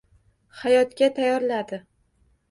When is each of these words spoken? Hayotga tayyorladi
Hayotga 0.61 1.09
tayyorladi 1.19 1.79